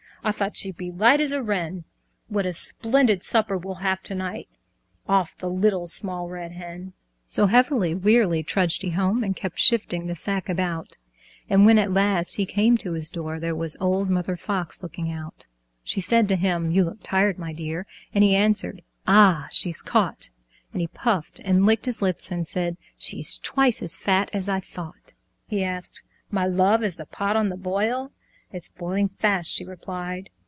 I 0.23 0.31
thought 0.31 0.55
she'd 0.55 0.77
be 0.77 0.91
light 0.91 1.19
as 1.19 1.31
a 1.31 1.41
wren; 1.41 1.83
What 2.27 2.45
a 2.45 2.53
splendid 2.53 3.23
supper 3.23 3.57
we'll 3.57 3.81
have 3.81 4.03
to 4.03 4.13
night 4.13 4.47
Off 5.09 5.35
the 5.39 5.49
Little 5.49 5.87
Small 5.87 6.29
Red 6.29 6.51
Hen!" 6.51 6.93
So 7.25 7.47
heavily, 7.47 7.95
wearily 7.95 8.43
trudged 8.43 8.83
he 8.83 8.91
home, 8.91 9.23
And 9.23 9.35
kept 9.35 9.57
shifting 9.57 10.05
the 10.05 10.13
sack 10.15 10.47
about; 10.47 10.95
And 11.49 11.65
when 11.65 11.79
at 11.79 11.91
last 11.91 12.35
he 12.35 12.45
came 12.45 12.77
to 12.77 12.91
his 12.93 13.09
door, 13.09 13.39
There 13.39 13.55
was 13.55 13.75
old 13.79 14.11
Mother 14.11 14.35
Fox 14.37 14.83
looking 14.83 15.11
out. 15.11 15.47
She 15.83 15.99
said 15.99 16.27
to 16.27 16.35
him, 16.35 16.69
"You 16.69 16.83
look 16.83 16.99
tired, 17.01 17.39
my 17.39 17.51
dear," 17.51 17.87
And 18.13 18.23
he 18.23 18.35
answered, 18.35 18.83
"Ah, 19.07 19.47
she's 19.49 19.81
caught!" 19.81 20.29
And 20.71 20.81
he 20.81 20.87
puffed 20.87 21.39
and 21.43 21.65
licked 21.65 21.87
his 21.87 22.03
lips 22.03 22.31
and 22.31 22.47
said 22.47 22.77
"She's 22.95 23.39
twice 23.39 23.81
as 23.81 23.95
fat 23.95 24.29
as 24.33 24.47
I 24.47 24.59
thought!" 24.59 25.13
He 25.47 25.63
asked, 25.63 26.03
"My 26.29 26.45
love, 26.45 26.83
is 26.83 26.97
the 26.97 27.07
pot 27.07 27.35
on 27.35 27.49
the 27.49 27.57
boil?" 27.57 28.11
"It's 28.53 28.67
boiling 28.67 29.07
fast," 29.07 29.49
she 29.49 29.63
replied. 29.63 30.29